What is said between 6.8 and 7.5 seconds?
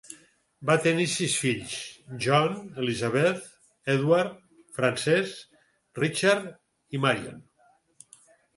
i Marion.